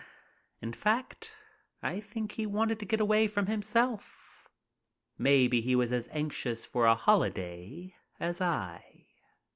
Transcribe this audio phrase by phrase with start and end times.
[0.63, 1.31] In fact,
[1.83, 4.49] I think he wanted to get away himself.
[5.19, 9.05] Maybe he was as anxious for a holiday as I.